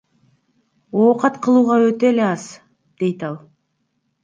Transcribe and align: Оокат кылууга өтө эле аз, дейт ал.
Оокат 1.01 1.35
кылууга 1.43 1.75
өтө 1.91 2.05
эле 2.11 2.23
аз, 2.33 2.43
дейт 2.99 3.21
ал. 3.29 3.35